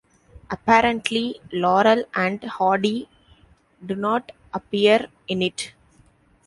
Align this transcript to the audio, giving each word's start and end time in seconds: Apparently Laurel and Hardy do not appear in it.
Apparently 0.49 1.39
Laurel 1.53 2.05
and 2.15 2.43
Hardy 2.45 3.07
do 3.85 3.93
not 3.93 4.31
appear 4.51 5.05
in 5.27 5.43
it. 5.43 5.73